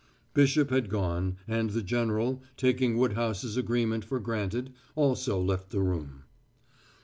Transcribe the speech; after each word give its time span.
Bishop 0.33 0.71
had 0.71 0.89
gone, 0.89 1.37
and 1.47 1.69
the 1.69 1.83
general, 1.83 2.41
taking 2.57 2.97
Woodhouse's 2.97 3.55
agreement 3.55 4.03
for 4.03 4.19
granted, 4.19 4.73
also 4.95 5.39
left 5.39 5.69
the 5.69 5.79
room. 5.83 6.23